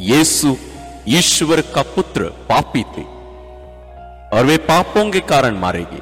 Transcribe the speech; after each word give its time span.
यीशु 0.00 0.56
ईश्वर 1.08 1.60
का 1.60 1.82
पुत्र 1.82 2.22
पापी 2.22 2.82
थे 2.82 3.02
और 4.36 4.44
वे 4.44 4.56
पापों 4.56 5.10
के 5.10 5.20
कारण 5.20 5.56
मारे 5.56 5.82
गए 5.82 6.00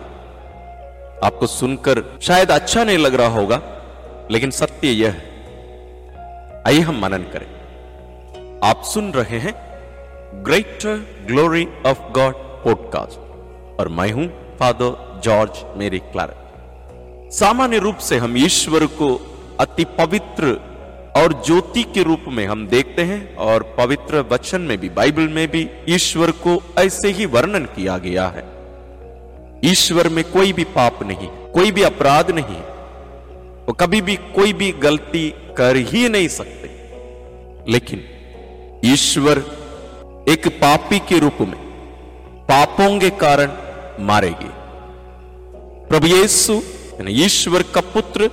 आपको 1.25 1.47
सुनकर 1.47 2.19
शायद 2.23 2.51
अच्छा 2.51 2.85
नहीं 2.85 2.99
लग 2.99 3.15
रहा 3.15 3.27
होगा, 3.27 3.63
लेकिन 4.31 4.51
सत्य 4.51 4.89
यह 4.89 5.11
है। 5.11 5.29
आइए 6.67 6.81
हम 6.81 7.01
मनन 7.01 7.19
करें। 7.19 7.47
आप 8.65 8.83
सुन 8.83 9.13
रहे 9.13 9.39
हैं 9.39 9.55
Greater 10.45 11.25
Glory 11.27 11.69
of 11.87 11.99
God 12.13 12.35
podcast 12.37 13.19
और 13.81 13.89
मैं 13.89 14.13
हूँ 14.13 14.57
फादर 14.57 15.21
जॉर्ज 15.25 15.53
मेरी 15.77 15.99
क्लारक 15.99 16.45
सामान्य 17.33 17.79
रूप 17.79 17.97
से 17.97 18.19
हम 18.19 18.37
ईश्वर 18.37 18.87
को 18.87 19.37
अति 19.61 19.85
पवित्र 19.85 20.68
और 21.19 21.33
ज्योति 21.47 21.83
के 21.95 22.03
रूप 22.03 22.25
में 22.29 22.47
हम 22.47 22.67
देखते 22.67 23.03
हैं 23.03 23.37
और 23.37 23.63
पवित्र 23.79 24.25
वचन 24.31 24.61
में 24.61 24.79
भी, 24.79 24.89
बाइबल 24.89 25.29
में 25.29 25.47
भी 25.51 25.69
ईश्वर 25.89 26.31
को 26.47 26.63
ऐसे 26.79 27.11
ही 27.11 27.27
वर्णन 27.27 27.65
किया 27.77 27.99
गया 27.99 28.27
है। 28.29 28.45
ईश्वर 29.65 30.09
में 30.09 30.25
कोई 30.25 30.53
भी 30.53 30.65
पाप 30.65 31.03
नहीं, 31.03 31.29
कोई 31.55 31.73
भी 31.73 31.83
अपराध 31.83 32.31
नहीं 32.31 32.61
वो 33.67 33.73
कभी 33.73 34.01
भी 34.01 34.15
कोई 34.35 34.53
भी 34.53 34.71
गलती 34.73 35.29
कर 35.57 35.77
ही 35.77 36.09
नहीं 36.09 36.29
सकते। 36.29 36.69
लेकिन 37.69 38.05
ईश्वर 38.85 39.39
एक 40.29 40.47
पापी 40.61 40.99
के 40.99 41.19
रूप 41.19 41.41
में 41.41 41.57
पापों 42.49 42.99
के 42.99 43.11
कारण 43.11 43.51
मारे 44.05 44.31
गए 44.31 44.53
प्रभु 45.89 46.07
यीशु 46.07 46.61
ईश्वर 47.09 47.63
का 47.75 47.81
पुत्र, 47.93 48.31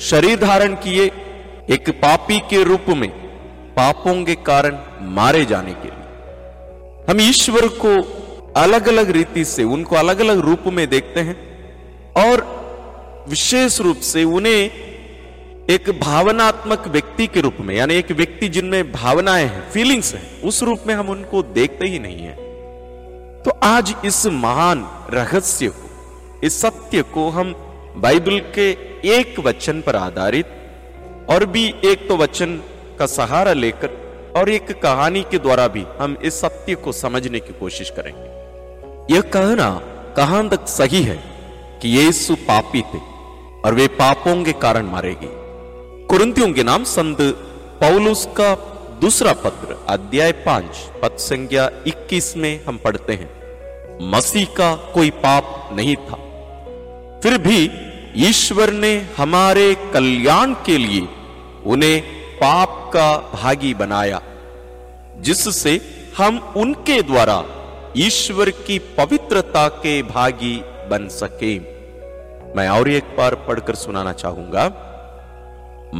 शरीर 0.00 0.38
धारण 0.38 0.74
किए 0.74 1.10
एक 1.70 1.88
पापी 1.90 2.38
के 2.40 2.62
रूप 2.64 2.84
में 2.88 3.08
पापों 3.74 4.24
के 4.24 4.34
कारण 4.34 4.76
मारे 5.14 5.44
जाने 5.44 5.72
के 5.72 5.88
लिए। 5.88 7.04
हम 7.10 7.20
ईश्वर 7.20 7.66
को 7.84 7.94
अलग 8.56 8.88
अलग 8.88 9.10
रीति 9.10 9.44
से, 9.44 9.64
उनको 9.64 9.96
अलग 9.96 10.20
अलग 10.20 10.38
रूप 10.38 10.64
में 10.66 10.88
देखते 10.88 11.20
हैं 11.20 11.36
और 12.16 12.44
विशेष 13.28 13.80
रूप 13.80 13.96
से 13.96 14.24
उन्हें 14.24 14.70
एक 15.70 15.90
भावनात्मक 16.00 16.86
व्यक्ति 16.88 17.26
के 17.26 17.40
रूप 17.40 17.56
में, 17.60 17.74
यानी 17.74 17.94
एक 17.94 18.12
व्यक्ति 18.12 18.48
जिनमें 18.48 18.92
भावनाएँ 18.92 19.44
हैं 19.44 19.70
फीलिंग्स 19.70 20.14
हैं, 20.14 20.42
उस 20.42 20.62
रूप 20.62 20.84
में 20.86 20.94
हम 20.94 21.08
उनको 21.08 21.42
देखते 21.42 21.86
ही 21.86 21.98
नहीं 21.98 22.18
है। 22.18 22.34
तो 23.42 23.58
आज 23.62 23.94
इस 24.04 24.26
महान 24.26 24.88
रहस्य 25.10 25.68
को, 25.68 26.40
इस 26.44 26.60
सत्य 26.60 27.02
को 27.02 27.28
हम 27.30 27.54
बाइबल 27.96 28.38
के 28.54 28.70
एक 29.08 29.40
वचन 29.40 29.80
पर 29.80 29.96
आधारित 29.96 30.52
और 31.30 31.44
भी 31.46 31.64
एक 31.84 32.08
तो 32.08 32.16
वचन 32.16 32.60
का 32.98 33.06
सहारा 33.06 33.52
लेकर 33.52 33.90
और 34.36 34.48
एक 34.48 34.70
कहानी 34.82 35.22
के 35.22 35.38
द्वारा 35.38 35.66
भी 35.68 35.84
हम 35.98 36.16
इस 36.22 36.40
सत्य 36.40 36.74
को 36.74 36.92
समझने 36.92 37.40
की 37.40 37.52
कोशिश 37.52 37.90
करेंगे। 37.90 39.14
यह 39.14 39.20
कहना 39.30 39.70
कहाँ 40.16 40.48
तक 40.48 40.68
सही 40.68 41.02
है 41.02 41.18
कि 41.82 41.88
यीशु 41.88 42.34
पापी 42.48 42.80
थे 42.82 42.98
और 43.64 43.74
वे 43.74 43.86
पापों 43.88 44.42
के 44.44 44.52
कारण 44.52 44.86
मारे 44.86 45.14
गए? 45.14 45.34
कुरंतियों 46.08 46.52
के 46.52 46.62
नाम 46.62 46.84
संत 46.84 47.18
पौलुस 47.80 48.26
का 48.40 48.54
दूसरा 49.00 49.32
पत्र, 49.32 49.76
अध्याय 49.88 50.32
पाँच, 50.44 50.76
पद 51.02 51.16
संख्या 51.18 51.70
21 51.86 52.36
में 52.36 52.64
हम 52.64 52.76
पढ़ते 52.78 53.12
हैं, 53.12 53.30
मसीह 54.10 54.46
का 54.56 54.74
कोई 54.94 55.10
पाप 55.10 55.70
नहीं 55.72 55.96
था। 55.96 56.16
फिर 57.22 57.38
भी 57.38 57.66
ईश्वर 58.16 58.70
ने 58.72 58.94
हमारे 59.16 59.74
कल्याण 59.94 60.52
के 60.66 60.76
लिए 60.78 61.06
उन्हें 61.66 62.00
पाप 62.38 62.90
का 62.92 63.16
भागी 63.34 63.72
बनाया, 63.74 64.20
जिससे 65.18 65.80
हम 66.18 66.38
उनके 66.56 67.00
द्वारा 67.02 67.42
ईश्वर 67.96 68.50
की 68.66 68.78
पवित्रता 68.96 69.66
के 69.68 70.02
भागी 70.04 70.56
बन 70.90 71.08
सके। 71.10 71.58
मैं 72.56 72.68
और 72.68 72.88
एक 72.90 73.14
बार 73.18 73.34
पढ़कर 73.48 73.74
सुनाना 73.74 74.12
चाहूँगा। 74.12 74.64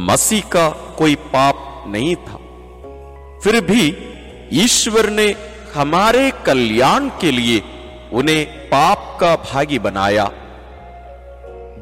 मसीह 0.07 0.41
का 0.47 0.69
कोई 0.97 1.15
पाप 1.27 1.83
नहीं 1.87 2.15
था, 2.17 2.39
फिर 3.43 3.59
भी 3.61 3.85
ईश्वर 4.63 5.09
ने 5.09 5.27
हमारे 5.73 6.29
कल्याण 6.45 7.09
के 7.21 7.31
लिए 7.31 7.61
उन्हें 8.13 8.45
पाप 8.69 9.17
का 9.21 9.35
भागी 9.45 9.79
बनाया। 9.79 10.29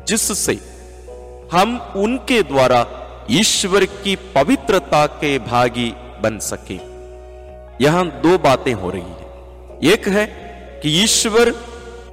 जिससे 0.07 0.53
हम 1.51 1.77
उनके 1.95 2.41
द्वारा 2.43 2.85
ईश्वर 3.31 3.85
की 3.85 4.15
पवित्रता 4.35 5.05
के 5.21 5.37
भागी 5.39 5.91
बन 6.21 6.39
सके। 6.41 6.79
यहाँ 7.83 8.05
दो 8.21 8.37
बातें 8.37 8.73
हो 8.73 8.89
रही 8.89 9.01
है। 9.01 9.93
एक 9.93 10.07
है 10.07 10.25
कि 10.83 10.89
ईश्वर 11.03 11.53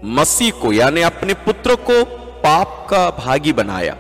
मसीह 0.04 0.50
को, 0.52 0.72
यानी 0.72 1.02
अपने 1.02 1.34
पुत्र 1.34 1.74
को 1.74 2.04
पाप 2.44 2.86
का 2.90 3.10
भागी 3.18 3.52
बनाया। 3.52 3.96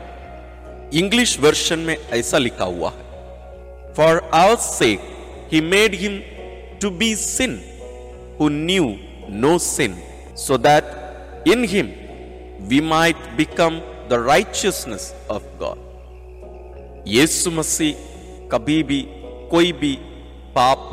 इंग्लिश 0.94 1.38
वर्शन 1.40 1.78
में 1.78 1.96
ऐसा 1.96 2.38
लिखा 2.38 2.64
हुआ 2.64 2.90
है 2.90 3.94
for 3.94 4.30
our 4.34 4.56
sake 4.56 5.00
he 5.52 5.60
made 5.60 5.94
him 5.94 6.18
to 6.82 6.90
be 6.90 7.14
sin 7.16 7.60
who 8.40 8.48
knew 8.48 8.94
no 9.30 9.56
sin 9.58 9.96
so 10.36 10.58
that 10.58 11.48
in 11.48 11.64
him 11.64 11.90
we 12.62 12.80
might 12.80 13.16
become 13.16 13.78
the 13.78 14.08
righteousness 14.12 15.14
of 15.30 15.42
God 15.42 17.04
Yeshu 17.08 17.50
Masih 17.50 17.94
कभी 18.48 18.82
भी, 18.82 19.06
कोई 19.50 19.72
भी 19.72 19.98
पाप 20.54 20.90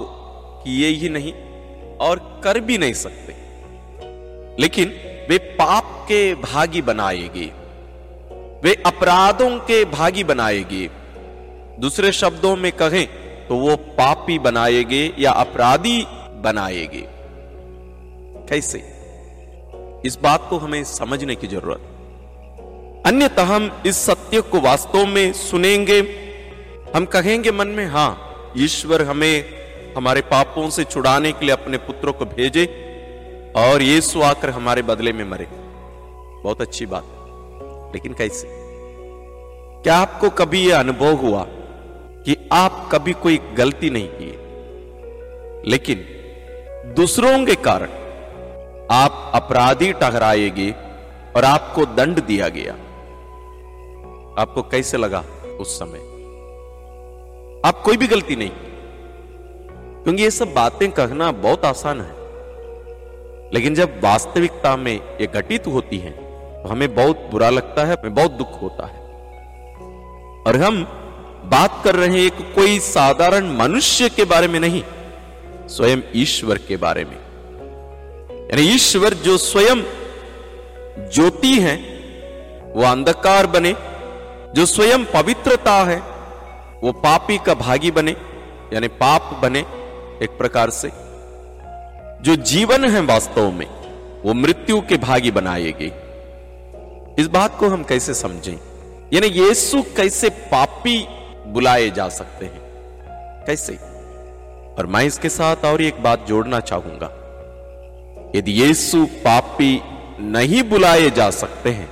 किए 0.64 0.88
ही 0.88 1.10
नहीं 1.10 1.34
और 1.98 2.42
कर 2.44 2.60
भी 2.60 2.78
नहीं 2.78 2.94
सकते। 2.94 3.36
लेकिन 4.62 4.90
वे 5.30 5.38
पाप 5.38 6.06
के 6.08 6.36
भागी 6.36 6.82
बनाएगी। 6.82 7.52
वे 8.64 8.84
अपराधों 8.86 9.60
के 9.60 9.86
भागी 9.86 10.24
बनाएगी। 10.24 10.90
दूसरे 11.80 12.12
शब्दों 12.12 12.56
में 12.56 12.72
कहें 12.72 13.08
तो 13.48 13.56
वो 13.56 13.76
पापी 13.76 14.40
बनाएगे 14.40 15.14
या 15.20 15.32
अपराधी 15.32 16.06
बनाएगे। 16.42 17.06
कैसे? 18.50 18.99
इस 20.06 20.20
बात 20.24 20.48
को 20.50 20.58
हमें 20.58 20.84
समझने 20.84 21.36
की 21.36 21.48
ज़रूरत। 21.48 21.80
अन्यथा 23.06 23.44
हम 23.44 23.82
इस 23.86 23.96
सत्य 23.96 24.42
को 24.42 24.60
वास्तव 24.60 25.06
में 25.06 25.34
सुनेंगे, 25.34 26.00
हम 26.96 27.06
कहेंगे 27.06 27.52
मन 27.52 27.68
में, 27.68 27.88
हाँ, 27.88 28.36
ईश्वर 28.58 29.02
हमें 29.02 29.46
हमारे 29.98 30.22
पापों 30.22 30.70
से 30.70 30.84
छुड़ाने 30.84 31.32
के 31.32 31.46
लिए 31.46 31.54
अपने 31.54 31.78
पुत्रों 31.78 32.14
को 32.14 32.26
भेजे 32.26 32.66
और 33.56 33.82
यीशु 33.82 34.22
आकर 34.22 34.50
हमारे 34.50 34.82
बदले 34.82 35.14
में 35.14 35.26
मरे। 35.26 35.48
बहुत 36.44 36.62
अच्छी 36.62 36.86
बात। 36.86 37.04
लेकिन 37.96 38.14
कैसे? 38.14 38.48
क्या 39.84 39.98
आपको 39.98 40.30
कभी 40.30 40.70
यह 40.70 40.80
अनुभव 40.80 41.14
हुआ 41.14 41.46
कि 42.26 42.50
आप 42.52 42.90
कभी 42.92 43.14
कोई 43.14 43.38
गलती 43.38 43.90
नहीं 43.90 44.08
किए 44.08 44.36
लेकिन 45.72 46.06
दूसरों 46.94 47.46
के 47.46 47.56
कारण 47.56 47.90
आप 48.92 49.32
अपराधी 49.36 49.94
ठहराएगे 49.94 50.72
और 51.36 51.46
आपको 51.46 51.86
दंड 51.86 52.24
दिया 52.24 52.48
गया। 52.50 52.74
आपको 54.42 54.62
कैसे 54.62 54.98
लगा 54.98 55.20
उस 55.60 55.80
समय? 55.80 56.00
आप 57.66 57.82
कोई 57.86 57.98
भी 57.98 58.08
गलती 58.08 58.36
नहीं। 58.36 58.52
क्योंकि 60.04 60.24
ये 60.24 60.32
सब 60.32 60.54
बातें 60.54 60.92
कहना 60.92 61.32
बहुत 61.32 61.66
आसान 61.66 62.02
है। 62.02 62.20
लेकिन 63.54 63.76
जब 63.76 64.00
वास्तविकता 64.04 64.76
में 64.78 64.94
ये 64.94 65.28
घटित 65.28 65.68
होती 65.68 65.98
है 65.98 66.12
तो 66.64 66.70
हमें 66.70 66.96
बहुत 66.96 67.30
बुरा 67.32 67.50
लगता 67.50 67.86
है, 67.86 67.94
हमें 67.94 68.16
बहुत 68.16 68.32
दुख 68.32 68.62
होता 68.62 68.86
है। 68.86 69.00
और 70.48 70.62
हम 70.64 70.84
बात 71.46 71.82
कर 71.84 71.96
रहे 71.96 72.08
हैं 72.08 72.26
एक 72.26 72.56
कोई 72.56 72.80
साधारण 72.80 73.58
मनुष्य 73.58 74.10
के 74.10 74.26
बारे 74.26 74.48
में 74.48 74.60
नहीं, 74.60 74.84
स्वयं 75.68 76.02
ईश्वर 76.16 76.58
के 76.58 76.78
बारे 76.78 77.06
में। 77.06 77.29
यानी 78.52 78.62
ईश्वर 78.62 79.14
जो 79.14 79.38
स्वयं 79.38 79.84
ज्योति 81.14 81.60
है, 81.60 81.76
वो 82.76 82.84
अंधकार 82.84 83.48
बने, 83.48 83.76
जो 84.56 84.66
स्वयं 84.66 85.06
पवित्रता 85.06 85.74
है, 85.74 85.98
वो 86.84 86.92
पापी 86.92 87.38
का 87.38 87.54
भागी 87.54 87.92
बने, 87.92 88.12
यानी 88.74 88.88
पाप 88.88 89.40
बने 89.44 89.60
एक 90.24 90.30
प्रकार 90.38 90.70
से। 90.70 90.90
जो 92.22 92.36
जीवन 92.36 92.86
है 92.86 93.02
वास्तव 93.02 93.52
में, 93.52 93.68
वो 94.26 94.34
मृत्यु 94.34 94.82
के 94.82 94.98
भागी 94.98 95.32
बनाएगी। 95.32 95.92
इस 97.22 97.28
बात 97.28 97.58
को 97.60 97.68
हम 97.68 97.84
कैसे 97.84 98.14
समझें? 98.14 98.60
यानी 99.14 99.28
यीशु 99.28 99.82
कैसे 99.82 100.30
पापी 100.30 101.08
बुलाए 101.48 101.90
जा 101.90 102.10
सकते 102.10 102.46
हैं? 102.46 102.62
कैसे? 103.46 103.74
और 104.78 104.86
मैं 104.86 105.06
इसके 105.06 105.30
साथ 105.30 105.56
और 105.66 105.82
एक 105.82 106.04
बात 106.04 106.26
जोड़ना 106.28 106.60
चाहूँगा। 106.60 107.19
यदि 108.36 108.52
यीशु 108.54 109.06
पापी 109.24 109.72
नहीं 110.32 110.64
बुलाए 110.64 111.10
जा 111.10 111.30
सकते 111.34 111.70
हैं 111.70 111.88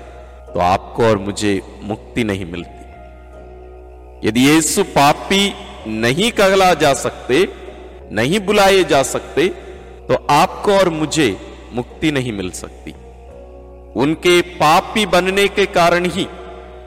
तो 0.47 0.59
आपको 0.59 1.03
और 1.03 1.17
मुझे 1.17 1.61
मुक्ति 1.83 2.23
नहीं 2.23 2.45
मिलती। 2.45 4.27
यदि 4.27 4.41
यीशु 4.41 4.83
पापी 4.95 5.53
नहीं 5.87 6.31
कहला 6.31 6.73
जा 6.73 6.93
सकते, 6.95 7.47
नहीं 8.11 8.39
बुलाए 8.39 8.83
जा 8.83 9.01
सकते 9.05 9.47
तो 10.07 10.25
आपको 10.29 10.71
और 10.73 10.89
मुझे 10.91 11.35
मुक्ति 11.73 12.11
नहीं 12.11 12.31
मिल 12.31 12.49
सकती। 12.51 12.91
उनके 13.95 14.41
पापी 14.55 15.05
बनने 15.05 15.47
के 15.47 15.65
कारण 15.65 16.05
ही, 16.05 16.27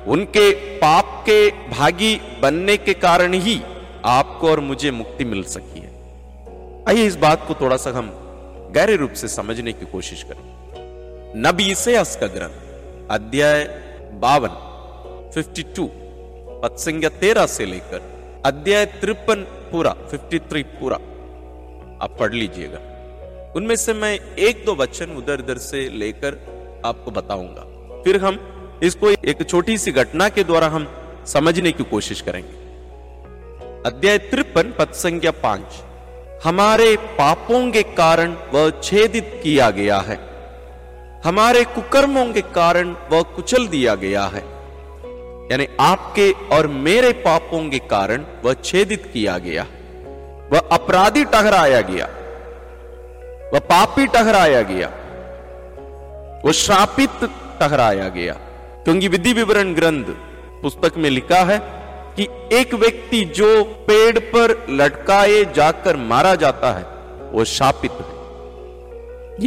उनके 0.07 0.51
पाप 0.79 1.23
के 1.29 1.51
भागी 1.71 2.15
बनने 2.43 2.77
के 2.77 2.95
कारण 2.95 3.35
ही 3.41 3.61
आपको 4.07 4.51
और 4.51 4.61
मुझे 4.61 4.91
मुक्ति 4.91 5.25
मिल 5.25 5.43
सकी 5.49 5.81
है। 5.81 5.91
आइए 6.89 7.07
इस 7.07 7.17
बात 7.19 7.47
को 7.49 7.55
थोड़ा 7.55 7.77
सा 7.77 7.91
हम 7.91 8.11
गहरे 8.75 8.97
रूप 8.97 9.13
से 9.13 9.29
समझने 9.29 9.73
की 9.73 9.87
कोशिश 9.87 10.23
करें। 10.23 10.61
नबी 11.37 11.75
से 11.75 11.95
का 11.97 12.27
ग्रंथ 12.27 13.11
अध्याय 13.11 13.65
बावन 14.13 14.49
52 15.35 15.91
पद 16.63 16.77
संज्ञा 16.77 17.09
तेरह 17.09 17.47
से 17.47 17.67
लेकर 17.67 18.03
अध्याय 18.47 18.87
तिरपन 18.87 19.35
पूरा 19.73 19.91
53 19.93 20.63
पूरा। 20.63 20.97
आप 22.05 22.17
पढ़ 22.21 22.33
लीजिएगा। 22.33 22.79
उनमें 23.57 23.77
से 23.77 23.93
मैं 23.93 24.35
एक 24.35 24.65
दो 24.65 24.75
वचन 24.75 25.11
उधर 25.11 25.41
उधर 25.41 25.59
से 25.59 25.89
लेकर 25.89 26.35
आपको 26.87 27.11
बताऊँगा। 27.11 27.63
फिर 28.03 28.25
हम 28.25 28.57
इसको 28.83 29.11
एक 29.11 29.49
छोटी 29.49 29.79
सी 29.79 29.93
घटना 29.93 30.29
के 30.29 30.45
द्वारा 30.45 30.67
हम 30.67 30.89
समझने 31.27 31.73
की 31.73 31.85
कोशिश 31.85 32.21
करेंगे। 32.21 32.61
अध्याय 33.87 34.19
तिरपन 34.19 34.75
पद 34.79 34.93
संज्ञा 34.93 35.31
पाँच। 35.31 35.90
हमारे 36.45 36.97
पापों 36.97 37.71
के 37.71 37.83
कारण 37.83 38.37
वह 38.55 38.71
छेदित 38.71 39.41
किया 39.43 39.71
गया 39.71 39.99
है। 39.99 40.21
हमारे 41.25 41.65
कुकर्मों 41.65 42.33
के 42.33 42.41
कारण 42.41 42.97
वह 43.13 43.23
कुचल 43.23 43.67
दिया 43.67 43.95
गया 43.95 44.25
है। 44.25 44.41
यानी 45.53 45.67
आपके 45.81 46.33
और 46.33 46.67
मेरे 46.67 47.13
पापों 47.13 47.71
के 47.71 47.79
कारण 47.79 48.25
वह 48.45 48.55
छेदित 48.55 49.11
किया 49.13 49.39
गया। 49.39 49.67
वह 50.53 50.59
अपराधी 50.73 51.25
टहराया 51.25 51.81
गया। 51.81 52.07
वह 53.53 53.59
पापी 53.59 54.07
टहराया 54.07 54.63
गया। 54.63 54.89
वह 56.45 56.53
श्रापित 56.53 57.31
टहराया 57.61 58.09
गया। 58.09 58.33
क्योंकि 58.85 59.09
विधि 59.09 59.33
विवरण 59.33 59.75
ग्रंथ 59.75 60.05
पुस्तक 60.63 60.93
में 60.97 61.11
लिखा 61.11 61.41
है 61.41 61.80
कि 62.21 62.57
एक 62.57 62.75
व्यक्ति 62.75 63.25
जो 63.25 63.65
पेड़ 63.65 64.19
पर 64.19 64.67
लटकाए 64.71 65.45
जाकर 65.45 65.97
मारा 65.97 66.35
जाता 66.35 66.73
है, 66.73 66.85
वो 67.33 67.45
शापित 67.45 67.93
है। 67.93 68.21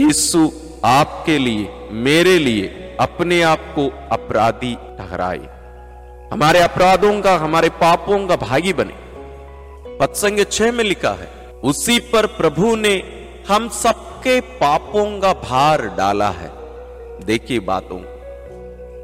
यीशु 0.04 0.52
आपके 0.86 1.38
लिए, 1.38 1.70
मेरे 1.92 2.40
लिए, 2.40 2.98
अपने 3.00 3.42
आप 3.42 3.60
को 3.60 4.10
अपराधी 4.12 4.76
ठहराए। 4.76 5.40
हमारे 6.34 6.60
अपराधों 6.60 7.22
का, 7.22 7.36
हमारे 7.36 7.70
पापों 7.70 8.28
का 8.28 8.36
भागी 8.36 8.74
बने। 8.74 8.94
पत्संग 9.98 10.46
छह 10.52 10.72
में 10.72 10.84
लिखा 10.84 11.12
है, 11.12 11.28
उसी 11.64 12.00
पर 12.00 12.26
प्रभु 12.26 12.76
ने 12.76 13.04
हम 13.48 13.70
सबके 13.70 14.42
पापों 14.42 15.20
का 15.20 15.34
भार 15.34 15.82
डाला 15.82 16.30
है। 16.30 16.52
देखिए 17.26 17.60
बातों। 17.60 18.00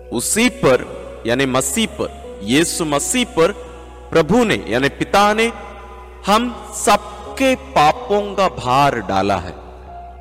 उसी 0.09 0.49
पर, 0.49 0.99
यानी 1.27 1.45
मसीह 1.45 1.87
पर 1.87 2.18
यीशु 2.43 2.85
मसीह 2.85 3.25
पर 3.25 3.51
प्रभु 4.11 4.43
ने, 4.43 4.65
यानी 4.67 4.89
पिता 4.89 5.33
ने, 5.33 5.51
हम 6.25 6.73
सबके 6.85 7.55
पापों 7.55 8.35
का 8.35 8.47
भार 8.49 8.99
डाला 8.99 9.37
है। 9.37 9.53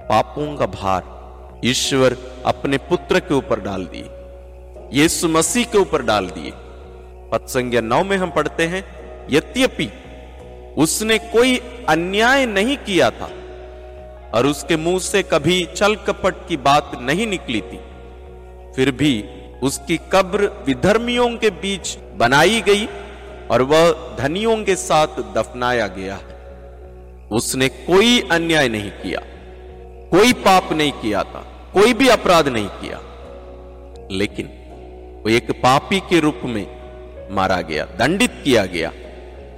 पापों 0.09 0.57
का 0.57 0.67
भार। 0.67 1.17
ईश्वर 1.65 2.17
अपने 2.47 2.79
पुत्र 2.79 3.21
के 3.21 3.35
ऊपर 3.35 3.61
डाल 3.61 3.85
दिए। 3.85 5.01
यीशु 5.03 5.29
मसीह 5.29 5.65
के 5.65 5.79
ऊपर 5.79 6.03
डाल 6.03 6.27
दिए। 6.27 6.53
पत्संज्ञा 7.33 7.81
नौ 7.81 8.05
में 8.05 8.17
हम 8.17 8.31
पढ़ते 8.31 8.67
हैं, 8.67 8.85
यद्यपि 9.31 9.91
उसने 10.79 11.19
कोई 11.19 11.57
अन्याय 11.89 12.47
नहीं 12.47 12.77
किया 12.77 13.11
था, 13.11 13.31
और 14.35 14.47
उसके 14.47 14.77
मुँह 14.77 14.99
से 14.99 15.23
कभी 15.23 15.65
चल 15.77 15.95
कपट 15.97 16.35
की 16.49 16.57
बात 16.57 16.91
नहीं 17.01 17.27
निकली 17.27 17.61
थी, 17.61 17.81
फिर 18.77 18.91
भी 18.91 19.25
उसकी 19.63 19.97
कब्र 20.13 20.51
विधर्मियों 20.67 21.37
के 21.37 21.51
बीच 21.51 21.99
बनाई 22.17 22.61
गई 22.61 22.89
और 23.51 23.63
वह 23.63 24.17
धनियों 24.19 24.65
के 24.65 24.77
साथ 24.77 25.07
दफनाया 25.07 25.87
गया 25.87 26.15
है। 26.15 26.39
उसने 27.29 27.69
कोई 27.69 28.21
अन्याय 28.31 28.69
नहीं 28.69 28.91
किया, 28.91 29.21
कोई 30.11 30.33
पाप 30.33 30.73
नहीं 30.73 30.93
किया 30.93 31.23
था, 31.23 31.71
कोई 31.75 31.95
भी 31.95 32.09
अपराध 32.09 32.49
नहीं 32.49 32.69
किया। 32.69 33.01
लेकिन 34.11 34.47
वो 35.25 35.31
एक 35.31 35.51
पापी 35.51 36.01
के 36.01 36.21
रूप 36.21 36.41
में 36.45 36.67
मारा 37.31 37.61
गया, 37.61 37.85
दंडित 37.85 38.31
किया 38.45 38.67
गया, 38.67 38.93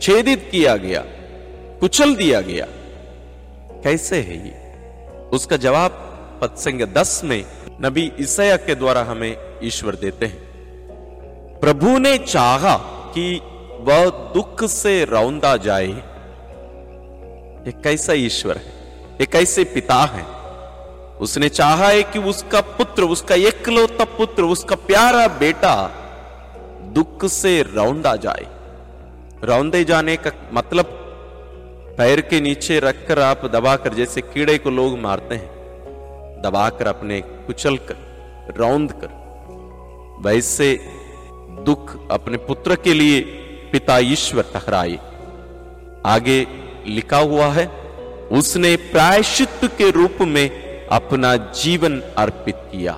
छेदित 0.02 0.48
किया 0.50 0.76
गया, 0.76 1.04
कुचल 1.80 2.14
दिया 2.14 2.40
गया। 2.40 2.66
कैसे 3.84 4.20
है 4.20 4.46
ये? 4.46 4.54
उसका 5.28 5.56
जवाब 5.56 5.90
पत्संग 6.42 6.82
दस 6.82 7.20
में 7.24 7.44
नबी 7.84 8.12
ईसया 8.20 8.56
के 8.56 8.74
द्वारा 8.74 9.02
हमें 9.02 9.36
ईश्वर 9.62 9.94
देते 9.94 10.26
हैं। 10.26 10.38
प्रभु 11.60 11.98
ने 11.98 12.18
चाहा 12.18 12.76
कि 13.14 13.40
वह 13.80 14.10
दुख 14.10 14.64
से 14.64 15.04
रौंदा 15.04 15.56
जाए। 15.56 15.86
ये 17.66 17.72
कैसा 17.72 18.12
ईश्वर 18.12 18.56
है? 18.56 18.72
ये 19.20 19.26
कैसे 19.26 19.64
पिता 19.64 19.94
है? 19.94 20.26
उसने 21.16 21.48
चाहा 21.48 21.88
है 21.88 22.02
कि 22.02 22.18
उसका 22.18 22.60
पुत्र, 22.60 23.02
उसका 23.02 23.34
एकलौता 23.34 24.04
पुत्र, 24.04 24.42
उसका 24.42 24.76
प्यारा 24.76 25.28
बेटा 25.28 25.90
दुख 26.94 27.26
से 27.26 27.62
रौंदा 27.62 28.16
जाए। 28.16 28.46
रौंदे 29.44 29.84
जाने 29.84 30.16
का 30.16 30.30
मतलब 30.52 30.84
पैर 31.98 32.20
के 32.20 32.40
नीचे 32.40 32.80
रखकर 32.80 33.18
आप 33.18 33.46
दबाकर 33.46 33.94
जैसे 33.94 34.20
कीड़े 34.20 34.58
को 34.58 34.70
लोग 34.70 34.98
मारते 34.98 35.34
हैं। 35.34 35.59
दबाकर 36.42 36.86
अपने 36.86 37.20
कुचल 37.20 37.76
कर, 37.76 37.96
रौंद 38.56 38.92
कर, 38.92 39.18
वैसे 40.20 40.72
दुख 41.64 41.96
अपने 42.10 42.36
पुत्र 42.36 42.76
के 42.76 42.94
लिए 42.94 43.20
पिता 43.72 43.98
ईश्वर 43.98 44.44
टकराए 44.54 44.98
आगे 46.06 46.46
लिखा 46.86 47.18
हुआ 47.18 47.46
है, 47.48 47.66
उसने 48.32 48.74
प्रायश्चित 48.92 49.70
के 49.78 49.90
रूप 49.90 50.18
में 50.20 50.86
अपना 50.86 51.36
जीवन 51.36 52.00
अर्पित 52.18 52.56
किया। 52.72 52.94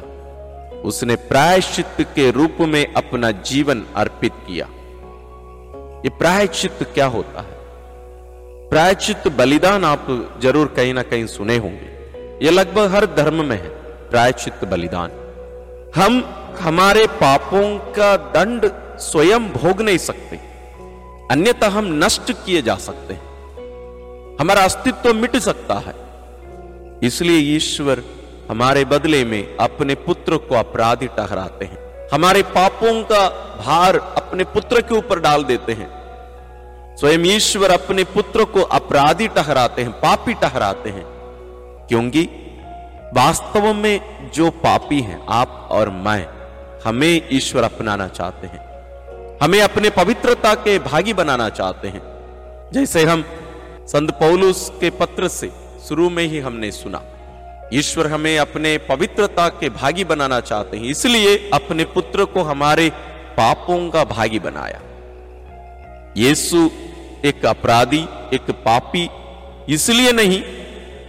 उसने 0.82 1.16
प्रायश्चित 1.16 2.06
के 2.14 2.30
रूप 2.30 2.56
में 2.60 2.94
अपना 2.94 3.30
जीवन 3.30 3.84
अर्पित 3.96 4.32
किया। 4.46 4.66
ये 6.04 6.08
प्रायश्चित 6.08 6.82
क्या 6.94 7.06
होता 7.06 7.40
है? 7.40 7.60
प्रायश्चित 8.70 9.28
बलिदान 9.28 9.84
आप 9.84 10.06
ज़रूर 10.42 10.66
कहीं 10.76 10.94
ना 10.94 11.02
कहीं 11.02 11.26
सुने 11.26 11.56
होंगे। 11.56 11.91
ये 12.42 12.50
लगभग 12.50 12.94
हर 12.94 13.04
धर्म 13.06 13.44
में 13.44 13.56
है 13.56 13.68
प्रायश्चित 14.10 14.64
बलिदान। 14.64 15.10
हम 15.96 16.14
हमारे 16.60 17.06
पापों 17.06 17.66
का 17.92 18.16
दंड 18.16 18.66
स्वयं 19.00 19.48
भोग 19.48 19.82
नहीं 19.82 19.98
सकते, 19.98 20.36
अन्यथा 21.30 21.68
हम 21.68 21.92
नष्ट 22.04 22.32
किए 22.46 22.62
जा 22.62 22.74
सकते 22.76 23.14
हैं। 23.14 24.36
हमारा 24.40 24.64
अस्तित्व 24.64 25.12
मिट 25.14 25.36
सकता 25.36 25.74
है। 25.74 25.94
इसलिए 27.02 27.38
ईश्वर 27.56 28.02
हमारे 28.50 28.84
बदले 28.84 29.24
में 29.24 29.56
अपने 29.56 29.94
पुत्र 30.00 30.36
को 30.36 30.54
अपराधी 30.54 31.06
ठहराते 31.06 31.64
हैं। 31.64 31.78
हमारे 32.12 32.42
पापों 32.42 33.02
का 33.02 33.28
भार 33.58 33.98
अपने 34.16 34.44
पुत्र 34.44 34.80
के 34.80 34.94
ऊपर 34.94 35.20
डाल 35.20 35.44
देते 35.44 35.72
हैं। 35.72 35.90
स्वयं 36.96 37.26
ईश्वर 37.26 37.70
अपने 37.70 38.04
पुत्र 38.04 38.44
को 38.44 38.62
अपराधी 38.72 39.28
ठहराते 39.28 39.82
हैं, 39.82 39.92
पापी 39.92 40.34
ठहराते 40.34 40.90
हैं। 40.90 41.06
क्योंकि 41.92 42.22
वास्तव 43.14 43.72
में 43.72 44.30
जो 44.34 44.50
पापी 44.50 45.00
हैं, 45.00 45.26
आप 45.28 45.68
और 45.70 45.90
मैं, 45.90 46.26
हमें 46.84 47.28
ईश्वर 47.32 47.62
अपनाना 47.62 48.06
चाहते 48.08 48.46
हैं। 48.46 49.38
हमें 49.42 49.60
अपने 49.62 49.90
पवित्रता 49.90 50.54
के 50.54 50.78
भागी 50.78 51.12
बनाना 51.12 51.48
चाहते 51.48 51.88
हैं। 51.88 52.00
जैसे 52.72 53.04
हम 53.04 53.24
संत 53.86 54.10
पौलुस 54.10 54.72
के 54.80 54.90
पत्र 54.90 55.28
से 55.28 55.50
शुरू 55.88 56.10
में 56.10 56.24
ही 56.24 56.38
हमने 56.38 56.70
सुना, 56.70 57.02
ईश्वर 57.74 58.06
हमें 58.06 58.38
अपने 58.38 58.78
पवित्रता 58.78 59.48
के 59.48 59.68
भागी 59.70 60.04
बनाना 60.04 60.40
चाहते 60.40 60.76
हैं, 60.76 60.84
इसलिए 60.84 61.50
अपने 61.54 61.84
पुत्र 61.84 62.24
को 62.24 62.42
हमारे 62.42 62.90
पापों 63.36 63.90
का 63.90 64.04
भागी 64.04 64.38
बनाया। 64.38 64.80
यीशु 66.16 66.70
एक 67.24 67.46
अपराधी, 67.46 68.04
एक 68.32 68.50
पापी, 68.64 69.08
इसलिए 69.68 70.12
नहीं 70.12 70.42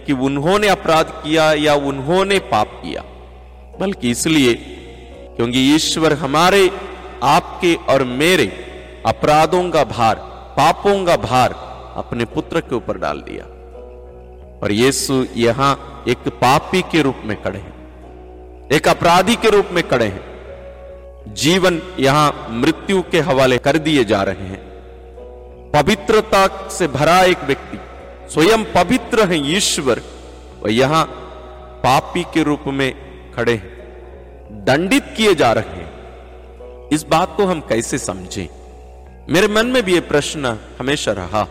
कि 0.06 0.12
उन्होंने 0.12 0.68
अपराध 0.68 1.10
किया 1.18 1.52
या 1.54 1.74
उन्होंने 1.84 2.38
पाप 2.50 2.80
किया। 2.84 3.02
बल्कि 3.80 4.10
इसलिए 4.10 4.54
क्योंकि 5.36 5.74
ईश्वर 5.74 6.12
हमारे, 6.12 6.70
आपके 7.22 7.74
और 7.88 8.04
मेरे 8.04 8.46
अपराधों 9.06 9.68
का 9.70 9.84
भार, 9.84 10.14
पापों 10.56 11.04
का 11.04 11.16
भार 11.16 11.54
अपने 11.96 12.24
पुत्र 12.24 12.60
के 12.60 12.74
ऊपर 12.74 12.98
डाल 12.98 13.20
दिया। 13.20 13.44
और 14.62 14.72
यीशु 14.72 15.24
यहाँ 15.36 16.04
एक 16.08 16.28
पापी 16.34 16.82
के 16.82 17.02
रूप 17.02 17.22
में 17.24 17.36
खड़े 17.42 17.58
हैं, 17.58 18.68
एक 18.72 18.88
अपराधी 18.88 19.36
के 19.36 19.50
रूप 19.50 19.68
में 19.72 19.82
खड़े 19.88 20.06
हैं। 20.06 21.34
जीवन 21.34 21.80
यहाँ 21.98 22.48
मृत्यु 22.50 23.02
के 23.02 23.20
हवाले 23.20 23.58
कर 23.58 23.78
दिए 23.78 24.04
जा 24.04 24.22
रहे 24.22 24.46
हैं। 24.46 24.62
पवित्रता 25.72 26.46
से 26.68 26.86
भरा 26.88 27.20
एक 27.22 27.44
व्यक्ति 27.44 27.78
स्वयं 28.30 28.64
पवित्र 28.64 29.32
हैं 29.32 29.56
ईश्वर। 29.56 30.02
और 30.62 30.70
यहाँ 30.70 31.04
पापी 31.84 32.22
के 32.22 32.42
रूप 32.42 32.60
में 32.66 32.94
खड़े 33.34 33.52
हैं। 33.52 33.74
दंडित 34.64 35.04
किए 35.16 35.34
जा 35.34 35.52
रहे 35.52 35.76
हैं। 35.76 35.94
इस 36.92 37.04
बात 37.04 37.34
को 37.36 37.46
हम 37.46 37.60
कैसे 37.60 37.98
समझें? 37.98 38.48
मेरे 39.28 39.48
मन 39.48 39.66
में 39.66 39.82
भी 39.82 39.94
यह 39.94 40.00
प्रश्न 40.00 40.58
हमेशा 40.78 41.12
रहा। 41.12 41.48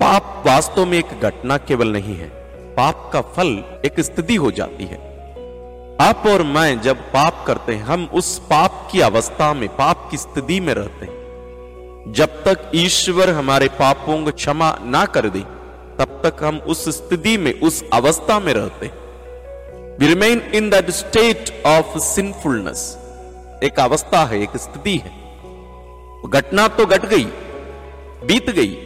पाप 0.00 0.44
वास्तव 0.46 0.86
में 0.86 0.98
एक 0.98 1.20
घटना 1.20 1.56
केवल 1.56 1.88
नहीं 1.88 2.16
है। 2.16 2.28
पाप 2.74 3.10
का 3.12 3.20
फल 3.20 3.64
एक 3.84 4.00
स्थिति 4.00 4.34
हो 4.34 4.50
जाती 4.50 4.84
है। 4.84 5.08
आप 6.00 6.22
और 6.26 6.42
मैं 6.42 6.80
जब 6.80 6.96
पाप 6.96 7.44
करते 7.46 7.74
हैं, 7.74 7.82
हम 7.82 8.10
उस 8.14 8.38
पाप 8.38 8.88
की 8.92 9.00
अवस्था 9.00 9.54
में, 9.54 9.68
पाप 9.68 10.08
की 10.10 10.16
स्थिति 10.16 10.60
में 10.60 10.74
रहते 10.74 11.06
हैं। 11.06 11.17
जब 12.08 12.42
तक 12.44 12.70
ईश्वर 12.74 13.30
हमारे 13.30 13.68
पापों 13.68 14.24
को 14.24 14.30
क्षमा 14.30 14.78
ना 14.82 15.04
कर 15.04 15.28
दे, 15.28 15.40
तब 15.98 16.20
तक 16.24 16.44
हम 16.44 16.58
उस 16.58 16.88
स्थिति 16.88 17.36
में, 17.38 17.60
उस 17.60 17.84
अवस्था 17.92 18.38
में 18.40 18.52
रहते 18.54 18.90
we 19.98 20.06
remain 20.06 20.40
in 20.54 20.70
that 20.70 20.90
state 20.90 21.62
of 21.66 21.98
sinfulness 21.98 22.98
एक 23.64 23.80
अवस्था 23.80 24.24
है, 24.24 24.42
एक 24.42 24.56
स्थिति 24.56 24.96
है। 24.96 25.16
घटना 26.30 26.68
तो 26.68 26.86
घट 26.86 27.06
गई, 27.06 27.24
बीत 28.26 28.50
गई, 28.50 28.76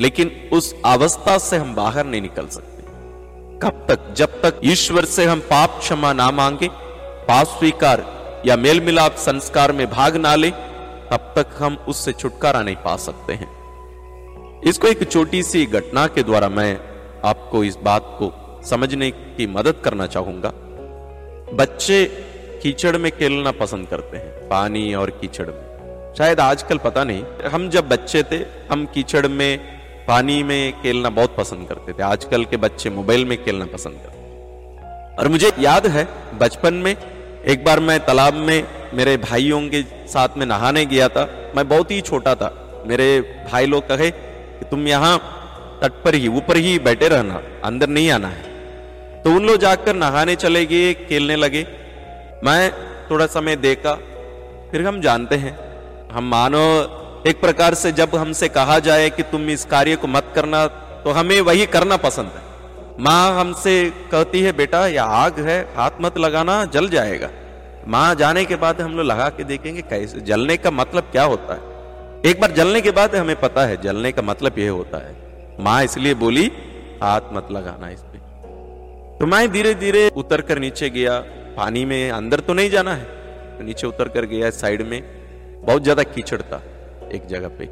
लेकिन 0.00 0.50
उस 0.52 0.74
अवस्था 0.84 1.38
से 1.38 1.56
हम 1.56 1.74
बाहर 1.74 2.06
नहीं 2.06 2.22
निकल 2.22 2.46
सकते। 2.46 2.82
कब 3.62 3.86
तक? 3.88 4.14
जब 4.14 4.40
तक 4.42 4.60
ईश्वर 4.64 5.04
से 5.04 5.24
हम 5.24 5.40
पाप 5.40 5.78
क्षमा 5.78 6.12
ना 6.12 6.30
मांगे, 6.30 6.68
पाप 7.28 7.46
स्वीकार 7.46 8.06
या 8.46 8.56
मेल 8.56 8.80
मिलाप 8.80 9.16
संस्कार 9.16 9.72
में 9.72 9.90
भाग 9.90 10.16
ना 10.16 10.34
ले 10.34 10.50
तब 11.10 11.32
तक 11.36 11.54
हम 11.58 11.76
उससे 11.88 12.12
छुटकारा 12.12 12.62
नहीं 12.62 12.76
पा 12.76 12.96
सकते 12.96 13.32
हैं। 13.32 13.48
इसको 14.62 14.88
एक 14.88 15.10
छोटी 15.10 15.42
सी 15.42 15.64
घटना 15.66 16.06
के 16.06 16.22
द्वारा 16.22 16.48
मैं 16.48 16.78
आपको 17.24 17.64
इस 17.64 17.76
बात 17.82 18.16
को 18.18 18.32
समझने 18.64 19.10
की 19.10 19.46
मदद 19.46 19.80
करना 19.84 20.06
चाहूँगा। 20.06 20.52
बच्चे 21.54 22.04
कीचड़ 22.62 22.96
में 22.96 23.10
खेलना 23.12 23.50
पसंद 23.52 23.88
करते 23.88 24.16
हैं, 24.16 24.48
पानी 24.48 24.94
और 24.94 25.10
कीचड़ 25.10 25.46
में। 25.46 26.14
शायद 26.18 26.40
आजकल 26.40 26.78
पता 26.78 27.04
नहीं, 27.04 27.24
हम 27.50 27.68
जब 27.70 27.88
बच्चे 27.88 28.22
थे, 28.22 28.36
हम 28.70 28.86
कीचड़ 28.86 29.26
में, 29.26 29.58
पानी 30.08 30.42
में 30.42 30.82
खेलना 30.82 31.10
बहुत 31.10 31.36
पसंद 31.36 31.68
करते 31.68 31.92
थे। 31.92 32.02
आजकल 32.02 32.44
के 32.44 32.56
बच्चे 32.56 32.90
मोबाइल 32.90 33.24
में 33.24 33.44
खेलना 33.44 33.66
पसंद 33.66 33.94
करते 33.94 34.16
और 35.16 35.28
मुझे 35.28 35.52
याद 35.58 35.86
है, 35.86 36.08
बचपन 36.38 36.74
में 36.74 36.94
एक 37.44 37.64
बार 37.64 37.80
मैं 37.80 37.98
तालाब 38.06 38.34
में 38.34 38.62
मेरे 38.94 39.16
भाइयों 39.18 39.60
के 39.68 39.82
साथ 40.08 40.36
में 40.36 40.44
नहाने 40.46 40.84
गया 40.86 41.08
था। 41.08 41.28
मैं 41.56 41.68
बहुत 41.68 41.90
ही 41.90 42.00
छोटा 42.00 42.34
था। 42.34 42.50
मेरे 42.86 43.20
भाई 43.52 43.66
लोग 43.66 43.88
कहे 43.88 44.10
कि 44.10 44.64
तुम 44.64 44.86
यहाँ 44.88 45.18
तट 45.82 46.02
पर 46.04 46.14
ही, 46.14 46.28
ऊपर 46.28 46.56
ही 46.56 46.78
बैठे 46.78 47.08
रहना, 47.08 47.40
अंदर 47.64 47.88
नहीं 47.88 48.10
आना 48.10 48.28
है। 48.28 49.22
तो 49.22 49.30
उन 49.30 49.46
लोग 49.46 49.56
जाकर 49.56 49.96
नहाने 49.96 50.34
चले 50.36 50.64
गए, 50.66 50.92
खेलने 50.94 51.36
लगे। 51.36 51.66
मैं 52.44 52.70
थोड़ा 53.10 53.26
समय 53.26 53.56
देखा, 53.58 53.94
फिर 54.70 54.86
हम 54.86 55.00
जानते 55.00 55.36
हैं। 55.36 55.56
हम 56.12 56.28
मानो 56.30 56.64
एक 57.26 57.40
प्रकार 57.40 57.74
से 57.74 57.92
जब 57.92 58.14
हमसे 58.16 58.48
कहा 58.48 58.78
जाए 58.78 59.08
कि 59.10 59.22
तुम 59.22 59.48
इस 59.50 59.64
कार्य 59.64 59.96
को 59.96 60.06
मत 60.06 60.32
करना 60.34 60.66
तो 60.98 61.10
हमें 61.10 61.40
वही 61.40 61.66
करना 61.66 61.96
पसंद 61.96 62.26
है। 62.26 62.46
माँ 63.00 63.40
हमसे 63.40 63.72
कहती 64.12 64.40
है, 64.40 64.52
बेटा, 64.52 64.86
यह 64.86 65.02
आग 65.02 65.38
है, 65.40 65.60
हाथ 65.76 66.00
मत 66.00 66.18
लगाना, 66.18 66.64
जल 66.64 66.88
जाएगा। 66.88 67.28
माँ 67.88 68.14
जाने 68.14 68.44
के 68.44 68.56
बाद 68.56 68.80
हम 68.80 68.96
लोग 68.96 69.06
लगा 69.06 69.28
के 69.30 69.44
देखेंगे 69.44 69.82
कैसे, 69.82 70.20
जलने 70.20 70.56
का 70.56 70.70
मतलब 70.70 71.04
क्या 71.12 71.22
होता 71.24 71.54
है? 71.54 71.60
एक 72.22 72.40
बार 72.40 72.52
जलने 72.52 72.80
के 72.80 72.90
बाद 72.90 73.14
हमें 73.16 73.40
पता 73.40 73.64
है, 73.66 73.76
जलने 73.82 74.12
का 74.12 74.22
मतलब 74.22 74.58
यह 74.58 74.70
होता 74.70 74.98
है। 74.98 75.16
माँ 75.60 75.82
इसलिए 75.84 76.14
बोली, 76.16 76.46
हाथ 77.02 77.32
मत 77.32 77.48
लगाना 77.52 77.88
इस 77.88 78.00
पे। 78.02 78.18
तो 79.18 79.26
मैं 79.26 79.50
धीरे 79.52 79.74
धीरे 79.76 80.08
उतर 80.16 80.40
कर 80.40 80.58
नीचे 80.58 80.90
गया। 80.90 81.18
पानी 81.56 81.84
में 81.84 82.10
अंदर 82.10 82.40
तो 82.40 82.54
नहीं 82.54 82.70
जाना 82.70 82.94
है 82.94 83.04
तो 83.58 83.64
नीचे 83.64 83.86
उतर 83.86 84.08
कर 84.08 84.24
गया 84.26 84.50
साइड 84.52 84.82
में। 84.82 85.02
बहुत 85.64 85.82
ज़्यादा 85.82 86.02
कीचड़ 86.04 86.40
था 86.42 86.62
एक 87.12 87.26
जगह 87.26 87.48
पे। 87.58 87.68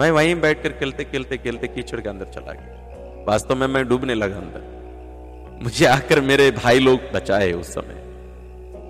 मैं 0.00 0.10
वहीं 0.10 0.40
बैठ 0.40 0.62
कर 0.62 0.72
खेलते 0.72 1.04
खेलते 1.04 1.36
खेलते 1.36 1.68
कीचड़ 1.68 2.00
के 2.00 2.08
अंदर 2.08 2.32
चला 2.34 2.52
गया। 2.52 3.24
वास्तव 3.26 3.54
में 3.54 3.66
मैं 3.66 3.86
डूबने 3.88 4.14
लगा 4.14 4.36
अंदर। 4.36 5.62
मुझे 5.62 5.86
आकर 5.88 6.20
मेरे 6.22 6.50
भाई 6.54 6.78
लोग 6.80 7.12
बचाए 7.14 7.52
उस 7.52 7.74
समय। 7.74 8.04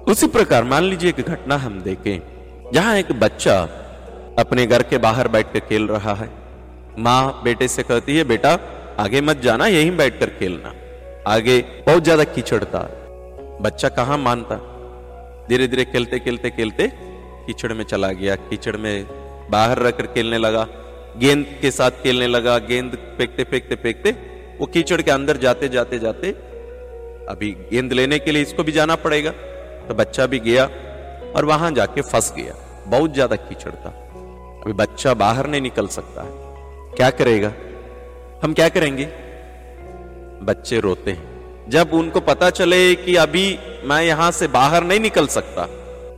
उसी 0.07 0.27
प्रकार 0.29 0.65
मान 0.65 0.85
लीजिए 0.85 1.11
एक 1.11 1.21
घटना 1.21 1.57
हम 1.57 1.81
देखें, 1.83 2.21
जहाँ 2.75 2.97
एक 2.97 3.11
बच्चा 3.21 3.55
अपने 4.39 4.67
घर 4.67 4.83
के 4.83 4.99
बाहर 4.99 5.29
बैठ 5.29 5.53
कर 5.53 5.61
खेल 5.61 5.87
रहा 5.89 6.13
है। 6.15 6.29
माँ 6.99 7.41
बेटे 7.45 7.69
से 7.69 7.83
कहती 7.83 8.17
है, 8.17 8.25
बेटा, 8.25 8.53
आगे 8.99 9.21
मत 9.21 9.41
जाना, 9.43 9.67
यहीं 9.67 9.97
बैठकर 9.97 10.31
खेलना। 10.39 10.73
आगे 11.27 11.59
बहुत 11.87 12.03
ज़्यादा 12.03 12.25
कीचड़ 12.27 12.63
था 12.65 12.83
बच्चा 13.63 13.89
कहाँ 13.89 14.19
मानता? 14.19 14.57
धीरे 15.49 15.67
धीरे 15.69 15.85
खेलते 15.87 16.19
खेलते 16.19 16.51
खेलते 16.51 16.89
कीचड़ 17.47 17.73
में 17.73 17.85
चला 17.85 18.13
गया, 18.13 18.37
कीचड़ 18.45 18.77
में 18.77 19.07
बाहर 19.51 19.79
रहकर 19.79 20.07
खेलने 20.07 20.39
लगा, 20.39 20.67
गेंद 21.19 21.47
के 21.61 21.71
साथ 21.71 22.03
खेलने 22.03 22.27
लगा, 22.29 22.57
गेंद 22.61 22.97
फेंकते 23.19 23.45
फेंकते 23.45 23.77
फेंकते, 23.77 24.11
वो 24.61 24.67
कीचड़ 24.69 25.01
के 25.03 25.11
अंदर 25.11 25.37
जाते 25.39 25.69
जाते 25.69 25.99
जाते, 25.99 26.31
अभी 27.29 27.51
गेंद 27.71 27.93
लेने 27.93 28.19
के 28.19 28.33
लिए 28.33 28.43
इसको 28.43 28.65
भी 28.65 28.73
जाना 28.73 28.95
पड़ेगा। 28.99 29.33
तो 29.89 29.95
बच्चा 29.95 30.27
भी 30.27 30.39
गया 30.39 30.65
और 31.37 31.45
वहाँ 31.45 31.71
जाके 31.71 32.01
फंस 32.01 32.33
गया। 32.37 32.55
बहुत 32.87 33.13
ज़्यादा 33.15 33.37
कीचड़ 33.37 33.71
था। 33.71 33.89
अभी 34.63 34.73
बच्चा 34.73 35.15
बाहर 35.15 35.47
नहीं 35.47 35.61
निकल 35.61 35.87
सकता 35.87 36.23
है। 36.23 36.31
क्या 36.97 37.11
करेगा? 37.11 37.53
हम 38.45 38.55
क्या 38.55 38.69
करेंगे? 38.69 39.05
बच्चे 40.43 40.81
रोते 40.81 41.11
हैं। 41.11 41.69
जब 41.69 41.95
उनको 41.95 42.21
पता 42.21 42.51
चले 42.51 42.95
कि 42.95 43.17
अभी 43.17 43.59
मैं 43.85 44.03
यहाँ 44.03 44.31
से 44.31 44.47
बाहर 44.47 44.85
नहीं 44.85 45.01
निकल 45.01 45.27
सकता, 45.27 45.63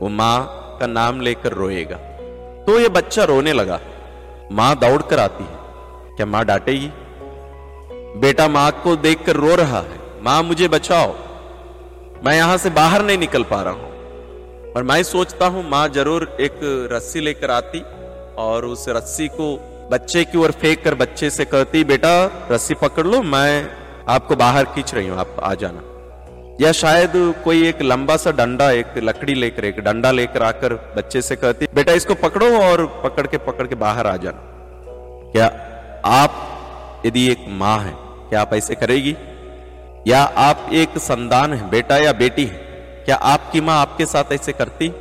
वो 0.01 0.09
माँ 0.09 0.77
का 0.79 0.87
नाम 0.87 1.21
लेकर 1.21 1.53
रोएगा। 1.53 1.95
तो 2.63 2.79
ये 2.79 2.89
बच्चा 2.89 3.23
रोने 3.23 3.53
लगा। 3.53 3.79
माँ 4.51 4.75
दौड़ 4.75 5.01
कर 5.01 5.19
आती 5.19 5.43
है। 5.43 5.57
क्या 6.15 6.25
माँ 6.25 6.45
डांटेगी? 6.45 6.91
बेटा 8.19 8.47
माँ 8.47 8.71
को 8.83 8.95
देखकर 8.95 9.35
रो 9.35 9.55
रहा 9.55 9.79
है। 9.79 9.99
माँ, 10.21 10.43
मुझे 10.43 10.67
बचाओ। 10.67 11.15
मैं 12.25 12.35
यहाँ 12.35 12.57
से 12.57 12.69
बाहर 12.69 13.03
नहीं 13.05 13.17
निकल 13.17 13.43
पा 13.43 13.61
रहा 13.61 13.73
हूँ। 13.73 14.73
और 14.73 14.83
मैं 14.83 15.01
सोचता 15.03 15.47
हूँ, 15.47 15.69
माँ 15.69 15.87
ज़रूर 15.87 16.23
एक 16.39 16.59
रस्सी 16.91 17.19
लेकर 17.19 17.51
आती 17.51 17.79
और 18.37 18.65
उस 18.65 18.85
रस्सी 18.89 19.27
को 19.27 19.55
बच्चे 19.91 20.23
की 20.25 20.37
ओर 20.37 20.51
फेंक 20.51 20.83
कर 20.83 20.95
बच्चे 20.95 21.29
से 21.29 21.45
कहती, 21.45 21.83
बेटा, 21.83 22.47
रस्सी 22.51 22.73
पकड़ 22.73 23.05
लो, 23.07 23.21
मैं 23.21 23.69
आपको 24.09 24.35
बाहर 24.35 24.65
खींच 24.65 24.93
रही 24.93 25.07
हूँ, 25.07 25.17
आप 25.17 25.35
आ 25.43 25.53
जाना। 25.53 25.81
या 26.61 26.71
शायद 26.71 27.11
कोई 27.43 27.67
एक 27.67 27.81
लंबा 27.81 28.17
सा 28.17 28.31
डंडा, 28.31 28.69
एक 28.71 28.97
लकड़ी 28.97 29.33
लेकर, 29.33 29.65
एक 29.65 29.79
डंडा 29.79 30.11
लेकर 30.11 30.43
आकर 30.43 30.73
बच्चे 30.97 31.21
से 31.21 31.35
कहती, 31.35 31.67
बेटा, 31.75 31.93
इसको 31.93 32.15
पकड़ो 32.15 32.51
और 32.59 32.85
पकड़ 33.03 33.27
के 33.27 33.37
पकड़ 33.37 33.67
के 33.67 33.75
बाहर 33.75 34.07
आ 34.07 34.15
जाना। 34.17 35.31
क्या 35.31 35.45
आप, 36.05 37.01
यदि 37.05 37.27
एक 37.27 37.45
माँ 37.49 37.79
है, 37.79 37.93
क्या 38.29 38.41
आप 38.41 38.53
ऐसे 38.53 38.75
करेगी? 38.75 39.15
या 40.09 40.21
आप 40.21 40.69
एक 40.73 40.97
संतान 40.97 41.53
है, 41.53 41.69
बेटा 41.69 41.97
या 41.97 42.13
बेटी 42.13 42.45
है? 42.45 42.57
क्या 43.05 43.15
आपकी 43.15 43.61
माँ 43.61 43.81
आपके 43.81 44.05
साथ 44.05 44.31
ऐसे 44.31 44.51
करती? 44.51 44.93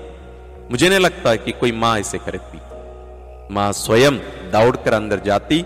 मुझे 0.71 0.89
नहीं 0.89 0.99
लगता 0.99 1.35
कि 1.37 1.53
कोई 1.53 1.73
माँ 1.73 1.99
ऐसे 1.99 2.19
करती। 2.19 2.59
माँ 3.55 3.73
स्वयं 3.73 4.19
दौड़कर 4.53 4.95
अंदर 4.95 5.21
जाती। 5.21 5.63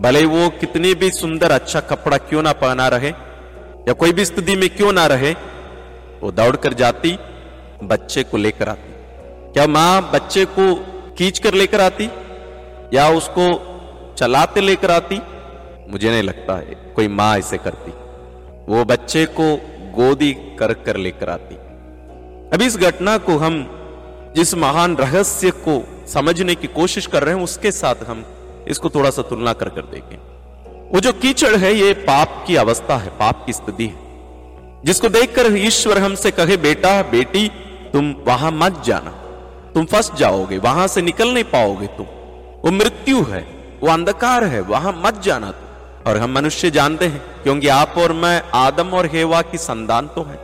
भले 0.00 0.24
वो 0.24 0.48
कितनी 0.48 0.94
भी 0.94 1.10
सुंदर 1.10 1.50
अच्छा 1.50 1.80
कपड़ा 1.80 2.16
क्यों 2.16 2.42
ना 2.42 2.52
पहना 2.52 2.88
रहे, 2.88 3.08
या 3.88 3.92
कोई 3.92 4.12
भी 4.12 4.24
स्थिति 4.24 4.56
में 4.56 4.76
क्यों 4.76 4.92
ना 4.92 5.06
रहे, 5.06 5.32
वो 6.22 6.32
दौड़कर 6.32 6.72
जाती, 6.72 7.18
बच्चे 7.82 8.22
को 8.22 8.36
लेकर 8.36 8.68
आती। 8.68 8.92
क्या 9.52 9.66
माँ 9.66 10.10
बच्चे 10.10 10.44
को 10.44 10.74
खींच 11.18 11.38
कर 11.38 11.54
लेकर 11.54 11.80
आती, 11.80 12.10
या 12.94 13.08
उसको 13.08 13.46
चलाते 14.18 14.60
लेकर 14.60 14.90
आती? 14.90 15.20
मुझे 15.88 16.10
नहीं 16.10 16.22
लगता 16.22 16.56
है 16.56 16.92
कोई 16.94 17.08
माँ 17.08 17.38
ऐसे 17.38 17.58
करती। 17.58 18.03
वो 18.68 18.84
बच्चे 18.84 19.26
को 19.26 19.56
गोदी 19.94 20.32
कर 20.32 20.72
कर 20.72 20.96
लेकर 20.96 21.30
आती। 21.30 21.54
अब 22.54 22.62
इस 22.62 22.76
घटना 22.76 23.18
को 23.18 23.36
हम 23.36 23.80
जिस 24.36 24.54
महान 24.54 24.96
रहस्य 24.96 25.50
को 25.50 26.06
समझने 26.08 26.54
की 26.54 26.66
कोशिश 26.66 27.06
कर 27.06 27.22
रहे 27.22 27.34
हैं, 27.34 27.42
उसके 27.42 27.72
साथ 27.72 27.94
हम 28.06 28.24
इसको 28.68 28.90
थोड़ा 28.90 29.10
सा 29.10 29.22
तुलना 29.22 29.52
कर 29.52 29.68
कर 29.68 29.82
देखें। 29.82 30.16
वो 30.92 31.00
जो 31.00 31.12
कीचड़ 31.12 31.56
है, 31.56 31.74
ये 31.74 31.92
पाप 31.92 32.44
की 32.46 32.56
अवस्था 32.56 32.96
है, 32.96 33.08
पाप 33.08 33.46
की 33.46 33.52
स्थिति 33.52 33.86
है। 33.86 33.94
जिसको 34.84 35.08
देखकर 35.08 35.56
ईश्वर 35.56 35.98
हमसे 35.98 36.30
कहे, 36.30 36.56
बेटा, 36.56 37.02
बेटी, 37.02 37.48
तुम 37.92 38.14
वहाँ 38.26 38.50
मत 38.52 38.82
जाना। 38.86 39.10
तुम 39.74 39.84
फंस 39.84 40.12
जाओगे, 40.18 40.58
वहाँ 40.58 40.86
से 40.86 41.02
निकल 41.02 41.34
नहीं 41.34 41.44
पाओगे 41.44 41.86
तुम। 41.86 42.06
वो 42.64 42.70
मृत्यु 42.70 43.22
है, 43.22 43.40
वो 43.82 43.88
अंधकार 43.88 44.44
है, 44.44 44.60
वहाँ 44.60 45.02
मत 45.04 45.22
जाना 45.22 45.50
और 46.06 46.16
हम 46.16 46.32
मनुष्य 46.32 46.70
जानते 46.70 47.06
हैं, 47.06 47.42
क्योंकि 47.42 47.68
आप 47.68 47.94
और 47.98 48.12
मैं 48.12 48.42
आदम 48.54 48.88
और 48.88 49.06
हेवा 49.06 49.42
की 49.42 49.58
संतान 49.58 50.06
तो 50.06 50.22
है। 50.22 50.38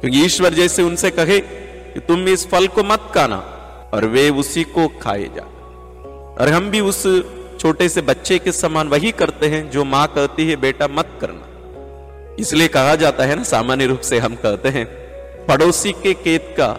क्योंकि 0.00 0.24
ईश्वर 0.24 0.54
जैसे 0.54 0.82
उनसे 0.82 1.10
कहे 1.10 1.40
कि 1.40 2.00
तुम 2.00 2.28
इस 2.28 2.50
फल 2.50 2.66
को 2.66 2.82
मत 2.82 3.10
खाना 3.14 3.36
और 3.94 4.04
वे 4.04 4.30
उसी 4.30 4.64
को 4.64 4.88
खाए 4.88 5.24
जा। 5.24 5.42
और 6.40 6.48
हम 6.48 6.70
भी 6.70 6.80
उस 6.80 7.24
छोटे 7.60 7.88
से 7.88 8.00
बच्चे 8.00 8.38
के 8.38 8.52
समान 8.52 8.88
वही 8.88 9.10
करते 9.12 9.48
हैं 9.48 9.70
जो 9.70 9.84
माँ 9.84 10.06
कहती 10.06 10.50
है, 10.50 10.56
बेटा, 10.56 10.88
मत 10.88 11.08
करना। 11.20 12.36
इसलिए 12.38 12.68
कहा 12.68 12.94
जाता 12.94 13.24
है 13.24 13.36
ना, 13.36 13.42
सामान्य 13.42 13.86
रूप 13.86 14.00
से 14.00 14.18
हम 14.18 14.34
कहते 14.34 14.68
हैं, 14.68 14.86
पड़ोसी 15.46 15.92
के 15.92 16.14
खेत 16.14 16.54
का 16.60 16.72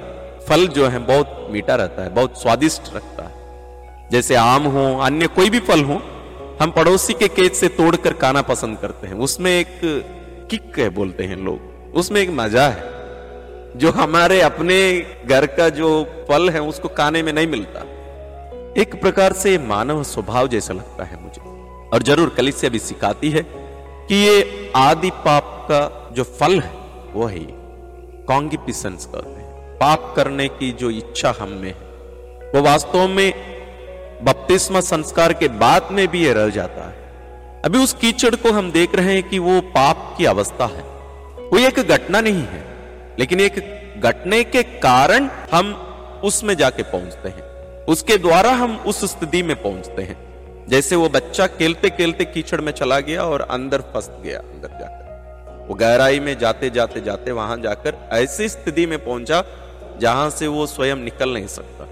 फल 0.47 0.67
जो 0.67 0.87
है 0.87 0.99
बहुत 0.99 1.47
मीठा 1.51 1.75
रहता 1.75 2.03
है, 2.03 2.09
बहुत 2.09 2.41
स्वादिष्ट 2.41 2.81
रखता 2.95 3.23
है। 3.23 3.39
जैसे 4.11 4.35
आम 4.35 4.63
हो, 4.63 4.99
अन्य 4.99 5.27
कोई 5.27 5.49
भी 5.49 5.59
फल 5.59 5.83
हो 5.83 6.01
हम 6.59 6.71
पड़ोसी 6.71 7.13
के 7.13 7.27
खेत 7.27 7.53
से 7.53 7.67
तोड़कर 7.67 8.13
खाना 8.13 8.41
पसंद 8.41 8.77
करते 8.77 9.07
हैं। 9.07 9.13
उसमें 9.13 9.51
एक 9.51 9.79
किक 10.51 10.79
है 10.79 10.89
बोलते 10.89 11.23
हैं 11.23 11.35
लोग। 11.35 11.93
उसमें 11.95 12.21
एक 12.21 12.29
मज़ा 12.29 12.67
है। 12.67 13.77
जो 13.77 13.91
हमारे 13.91 14.41
अपने 14.41 14.79
घर 15.25 15.45
का 15.45 15.69
जो 15.69 16.03
फल 16.29 16.49
है, 16.49 16.61
उसको 16.61 16.87
खाने 16.87 17.23
में 17.23 17.31
नहीं 17.33 17.47
मिलता। 17.47 17.79
एक 18.81 19.01
प्रकार 19.01 19.33
से 19.33 19.57
मानव 19.57 20.03
स्वभाव 20.03 20.47
जैसा 20.47 20.73
लगता 20.73 21.03
है 21.03 21.21
मुझे। 21.23 21.41
और 21.89 22.03
ज़रूर 22.03 22.29
कलिसिया 22.29 22.69
भी 22.69 22.79
सिखाती 22.79 23.29
है 23.29 23.45
कि 24.09 24.15
ये 24.15 24.71
आदि 24.75 25.09
पाप 25.09 25.67
का 25.71 26.09
जो 26.13 26.23
फल 26.23 26.59
है 26.59 26.71
वो 27.13 27.25
है 27.25 27.39
कॉन्गिपिसंस 28.25 29.05
कहते 29.05 29.41
हैं। 29.41 29.77
पाप 29.77 30.13
करने 30.15 30.47
की 30.47 30.71
जो 30.71 30.89
इच्छा 30.89 31.33
हम 31.39 31.49
में 31.49 31.67
है, 31.67 32.51
वो 32.55 32.61
वास्तव 32.61 33.07
में 33.07 33.33
बपतिस्मा 34.23 34.79
संस्कार 34.79 35.33
के 35.33 35.47
बाद 35.47 35.87
में 35.91 36.07
भी 36.07 36.25
यह 36.25 36.33
रह 36.33 36.49
जाता 36.49 36.87
है। 36.89 37.61
अभी 37.65 37.79
उस 37.79 37.93
कीचड़ 37.93 38.35
को 38.35 38.51
हम 38.51 38.71
देख 38.71 38.95
रहे 38.95 39.13
हैं 39.13 39.29
कि 39.29 39.39
वो 39.39 39.59
पाप 39.61 40.15
की 40.17 40.25
अवस्था 40.25 40.65
है। 40.65 40.83
कोई 41.49 41.65
एक 41.65 41.79
घटना 41.79 42.21
नहीं 42.21 42.43
है, 42.43 42.63
लेकिन 43.19 43.39
एक 43.39 44.01
घटने 44.03 44.43
के 44.43 44.63
कारण 44.63 45.29
हम 45.51 45.73
उसमें 46.23 46.55
जाके 46.57 46.83
पहुँचते 46.83 47.29
हैं। 47.29 47.85
उसके 47.85 48.17
द्वारा 48.17 48.51
हम 48.51 48.77
उस 48.77 49.03
स्थिति 49.05 49.43
में 49.43 49.55
पहुँचते 49.63 50.01
हैं। 50.01 50.17
जैसे 50.69 50.95
वो 50.95 51.09
बच्चा 51.09 51.47
खेलते 51.47 51.89
खेलते 51.89 52.25
कीचड़ 52.25 52.61
में 52.61 52.71
चला 52.71 52.99
गया 52.99 53.23
और 53.23 53.41
अंदर 53.41 53.81
फंस 53.81 54.09
गया, 54.23 54.39
अंदर 54.39 54.67
जाकर। 54.67 55.65
वो 55.69 55.75
गहराई 55.75 56.19
में 56.19 56.37
जाते 56.37 56.69
जाते 56.69 57.01
जाते 57.01 57.31
वहाँ 57.31 57.57
जाकर 57.57 58.09
ऐसी 58.11 58.49
स्थिति 58.49 58.85
में 58.85 59.05
पहुँचा 59.05 59.43
जहाँ 60.01 60.29
से 60.29 60.47
वो 60.47 60.65
स्वयं 60.67 60.95
निकल 60.95 61.29
नहीं 61.29 61.47
सकता। 61.47 61.83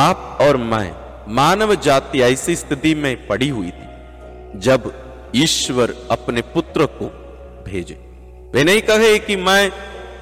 आप 0.00 0.38
और 0.40 0.56
मैं 0.56 0.90
मानव 1.30 1.74
जाति 1.74 2.20
ऐसी 2.22 2.54
स्थिति 2.56 2.94
में 2.94 3.26
पड़ी 3.26 3.48
हुई 3.48 3.70
थी, 3.70 4.58
जब 4.58 4.92
ईश्वर 5.36 5.94
अपने 6.10 6.42
पुत्र 6.54 6.86
को 6.92 7.06
भेजे। 7.64 7.94
वे 8.54 8.64
नहीं 8.64 8.80
कहे 8.82 9.18
कि 9.18 9.36
मैं 9.38 9.70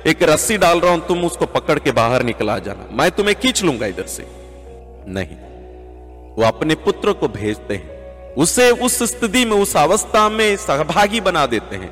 एक 0.07 0.23
रस्सी 0.23 0.57
डाल 0.59 0.81
रहा 0.81 0.93
हूँ, 0.93 1.07
तुम 1.09 1.25
उसको 1.25 1.47
पकड़ 1.47 1.79
के 1.79 1.93
बाहर 1.93 2.23
निकला 2.23 2.59
जाना। 2.59 2.89
मैं 2.93 3.11
तुम्हें 3.11 3.39
खींच 3.41 3.63
लूँगा 3.65 3.87
इधर 3.87 4.07
से। 4.07 4.27
नहीं, 5.09 5.37
वो 6.37 6.45
अपने 6.47 6.75
पुत्र 6.75 7.13
को 7.13 7.29
भेजते 7.31 7.75
हैं। 7.75 8.35
उसे 8.35 8.71
उस 8.71 9.03
स्थिति 9.11 9.45
में, 9.45 9.57
उस 9.57 9.77
अवस्था 9.77 10.29
में 10.29 10.57
सहभागी 10.57 11.21
बना 11.21 11.47
देते 11.47 11.77
हैं। 11.77 11.91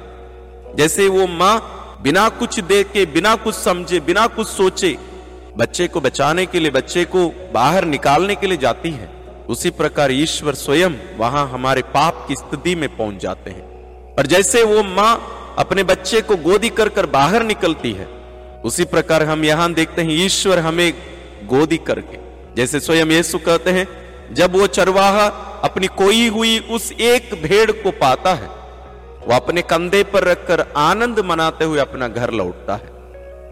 जैसे 0.76 1.08
वो 1.08 1.26
माँ 1.26 1.98
बिना 2.02 2.28
कुछ 2.28 2.60
दे 2.60 2.82
के 2.84 3.04
बिना 3.06 3.34
कुछ 3.36 3.54
समझे, 3.54 4.00
बिना 4.00 4.26
कुछ 4.26 4.46
सोचे 4.46 4.96
बच्चे 5.56 5.88
को 5.88 6.00
बचाने 6.00 6.46
के 6.46 6.60
लिए, 6.60 6.70
बच्चे 6.70 7.04
को 7.04 7.50
बाहर 7.54 7.84
निकालने 7.84 8.34
के 8.34 8.46
लिए 8.46 8.58
जाती 8.58 8.90
है। 8.90 9.08
उसी 9.48 9.70
प्रकार 9.70 10.12
ईश्वर 10.12 10.54
स्वयं 10.54 10.90
वहाँ 11.18 11.48
हमारे 11.48 11.82
पाप 11.82 12.24
की 12.28 12.34
स्थिति 12.34 12.74
में 12.74 12.96
पहुँच 12.96 13.16
जाते 13.16 13.50
हैं। 13.50 14.14
और 14.14 14.26
जैसे 14.26 14.62
वो 14.62 14.82
माँ 14.82 15.54
अपने 15.58 15.82
बच्चे 15.82 16.20
को 16.20 16.36
गोदी 16.36 16.68
कर 16.68 16.88
कर 16.88 17.06
बाहर 17.06 17.42
निकलती 17.42 17.92
है, 17.92 18.06
उसी 18.64 18.84
प्रकार 18.84 19.22
हम 19.22 19.44
यहाँ 19.44 19.72
देखते 19.72 20.02
हैं 20.02 20.10
ईश्वर 20.10 20.58
हमें 20.58 20.92
गोदी 21.44 21.76
करके। 21.76 22.18
जैसे 22.54 22.80
स्वयं 22.80 23.06
यीशु 23.06 23.38
कहते 23.38 23.70
हैं, 23.70 23.86
जब 24.34 24.56
वो 24.56 24.66
चरवाहा 24.66 25.26
अपनी 25.64 25.86
कोई 25.86 26.28
हुई 26.28 26.58
उस 26.58 26.92
एक 26.92 27.42
भेड़ 27.42 27.70
को 27.70 27.90
पाता 27.90 28.34
है, 28.34 28.48
वो 29.26 29.34
अपने 29.34 29.62
कंधे 29.62 30.02
पर 30.02 30.24
रखकर 30.24 30.66
आनंद 30.76 31.20
मनाते 31.20 31.64
हुए 31.64 31.78
अपना 31.78 32.08
घर 32.08 32.30
लौटता 32.30 32.74
है। 32.74 32.88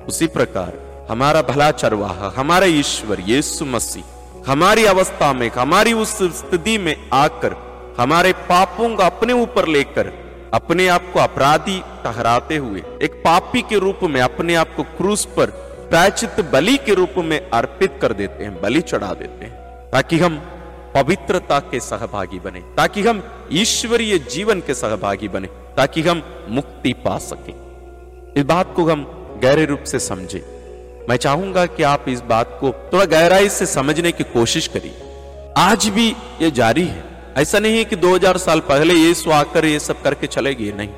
उसी 0.08 0.26
प्रकार 0.26 0.93
हमारा 1.10 1.42
भला 1.42 1.70
चरवाहा, 1.70 2.32
हमारा 2.36 2.66
ईश्वर 2.66 3.20
यीशु 3.20 3.64
मसीह, 3.64 4.04
हमारी 4.46 4.84
अवस्था 4.84 5.32
में, 5.32 5.50
हमारी 5.50 5.92
उस 5.92 6.16
स्थिति 6.38 6.78
में 6.78 7.10
आकर, 7.12 7.56
हमारे 7.98 8.32
पापों 8.32 8.96
का 8.96 9.06
अपने 9.06 9.32
ऊपर 9.32 9.66
लेकर, 9.68 10.12
अपने 10.54 10.88
आप 10.88 11.10
को 11.12 11.20
अपराधी 11.20 11.78
ठहराते 12.04 12.56
हुए, 12.56 12.82
एक 13.02 13.12
पापी 13.14 13.62
के 13.62 13.78
रूप 13.78 14.00
में 14.02 14.20
अपने 14.20 14.54
आप 14.54 14.74
को 14.76 14.82
क्रूस 14.82 15.24
पर 15.24 15.50
प्रायचित 15.90 16.40
बलि 16.52 16.76
के 16.76 16.94
रूप 16.94 17.14
में 17.18 17.50
अर्पित 17.50 17.98
कर 18.02 18.12
देते 18.12 18.44
हैं, 18.44 18.60
बलि 18.62 18.80
चढ़ा 18.80 19.12
देते 19.14 19.44
हैं, 19.46 19.90
ताकि 19.90 20.18
हम 20.18 20.38
पवित्रता 20.94 21.58
के 21.60 21.80
सहभागी 21.80 22.38
बने, 22.38 22.60
ताकि 22.60 23.02
हम 23.02 23.22
ईश्वरीय 23.52 24.18
जीवन 24.18 24.60
के 24.60 24.74
सहभागी 24.74 25.28
बने, 25.28 25.46
ताकि 25.76 26.02
हम 26.02 26.22
मुक्ति 26.48 26.92
पा 26.92 27.18
सके। 27.18 27.52
इस 28.40 28.46
बात 28.46 28.72
को 28.76 28.84
हम 28.84 29.06
गहरे 29.42 29.64
रूप 29.64 29.82
से 29.82 29.98
समझे। 29.98 30.53
मैं 31.08 31.16
चाहूँगा 31.16 31.64
कि 31.66 31.82
आप 31.82 32.04
इस 32.08 32.20
बात 32.20 32.56
को 32.60 32.70
थोड़ा 32.92 33.04
गहराई 33.04 33.48
से 33.48 33.66
समझने 33.66 34.12
की 34.12 34.24
कोशिश 34.24 34.66
करिए। 34.66 35.52
आज 35.56 35.88
भी 35.88 36.08
ये 36.42 36.50
जारी 36.50 36.84
है। 36.84 37.02
ऐसा 37.36 37.58
नहीं 37.58 37.78
है 37.78 37.84
कि 37.84 37.96
2000 37.96 38.38
साल 38.38 38.60
पहले 38.60 38.94
यीशु 38.94 39.30
आकर 39.30 39.64
ये 39.64 39.78
सब 39.78 40.02
करके 40.02 40.26
चले 40.26 40.54
गए, 40.54 40.72
नहीं। 40.72 40.88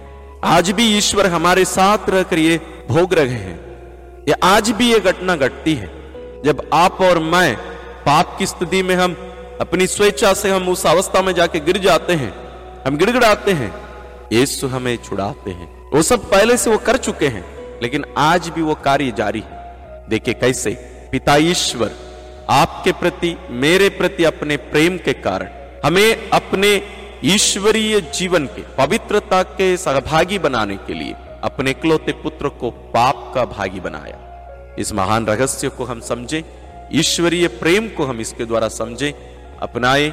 आज 0.44 0.70
भी 0.70 0.86
ईश्वर 0.96 1.26
हमारे 1.26 1.64
साथ 1.64 2.10
रहकर 2.10 2.38
ये 2.38 2.60
भोग 2.88 3.14
रहे 3.14 3.38
हैं। 3.38 4.24
ये 4.28 4.34
आज 4.42 4.70
भी 4.70 4.92
ये 4.92 5.00
घटना 5.00 5.36
घटती 5.36 5.74
है। 5.74 5.90
जब 6.44 6.62
आप 6.74 7.00
और 7.00 7.18
मैं 7.18 7.56
पाप 8.06 8.36
की 8.38 8.46
स्थिति 8.46 8.82
में 8.82 8.94
हम 8.94 9.16
अपनी 9.60 9.86
स्वेच्छा 9.86 10.32
से 10.34 10.50
हम 10.50 10.68
उस 10.68 10.86
अवस्था 10.86 11.22
में 11.22 11.32
जाके 11.34 11.60
गिर 11.60 11.78
जाते 11.78 12.12
हैं, 12.12 12.32
हम 12.86 12.96
गिड़गिड़ाते 12.96 13.52
हैं, 13.52 13.74
यीशु 14.32 14.66
हमें 14.66 14.96
छुड़ाते 14.96 15.50
हैं। 15.50 15.90
वो 15.90 16.02
सब 16.02 16.30
पहले 16.30 16.56
से 16.56 16.70
वो 16.70 16.78
कर 16.78 16.96
चुके 16.96 17.28
हैं, 17.28 17.44
लेकिन 17.82 18.04
आज 18.18 18.48
भी 18.48 18.62
वो 18.62 18.74
कार्य 18.74 19.12
जारी 19.16 19.40
है। 19.40 19.55
देखिए 20.08 20.34
कैसे? 20.34 20.70
पिता 21.12 21.36
ईश्वर, 21.36 21.90
आपके 22.50 22.92
प्रति, 22.92 23.36
मेरे 23.50 23.88
प्रति 23.88 24.24
अपने 24.24 24.56
प्रेम 24.56 24.98
के 24.98 25.12
कारण, 25.12 25.48
हमें 25.84 26.30
अपने 26.30 26.82
ईश्वरीय 27.24 28.00
जीवन 28.00 28.46
के, 28.46 28.62
पवित्रता 28.62 29.42
के 29.42 29.76
सहभागी 29.76 30.38
बनाने 30.38 30.76
के 30.76 30.94
लिए, 30.94 31.14
अपने 31.42 31.70
इकलौते 31.70 32.12
पुत्र 32.12 32.48
को 32.48 32.70
पाप 32.70 33.32
का 33.34 33.44
भागी 33.44 33.80
बनाया। 33.80 34.76
इस 34.78 34.92
महान 34.92 35.26
रहस्य 35.26 35.68
को 35.68 35.84
हम 35.84 36.00
समझें, 36.00 36.42
ईश्वरीय 36.92 37.48
प्रेम 37.48 37.88
को 37.88 38.04
हम 38.04 38.20
इसके 38.20 38.44
द्वारा 38.44 38.68
समझें, 38.68 39.12
अपनाए, 39.58 40.08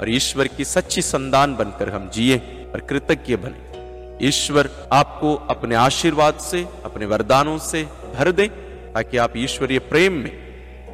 और 0.00 0.10
ईश्वर 0.10 0.46
की 0.46 0.64
सच्ची 0.64 1.02
संतान 1.02 1.56
बनकर 1.56 1.88
हम 1.88 2.10
जिए, 2.14 2.36
और 2.74 2.80
कृतज्ञ 2.80 3.36
बने। 3.36 4.28
ईश्वर 4.28 4.70
आपको 4.92 5.34
अपने 5.34 5.74
आशीर्वाद 5.74 6.34
से, 6.34 6.66
अपने 6.84 7.06
वरदानों 7.06 7.58
से 7.58 7.82
भर 8.14 8.32
दे 8.32 8.65
ताकि 8.96 9.16
आप 9.16 9.32
ईश्वरीय 9.36 9.78
प्रेम 9.78 10.12
में, 10.12 10.32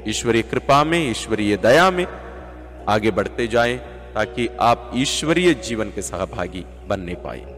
ईश्वरीय 0.08 0.42
कृपा 0.42 0.84
में, 0.84 1.10
ईश्वरीय 1.10 1.56
दया 1.56 1.90
में 1.90 2.06
आगे 2.88 3.10
बढ़ते 3.10 3.46
जाएँ, 3.46 3.76
ताकि 4.14 4.48
आप 4.60 4.90
ईश्वरीय 4.94 5.54
जीवन 5.54 5.90
के 5.90 6.02
सहभागी 6.02 6.64
बनने 6.86 7.14
पाए। 7.14 7.51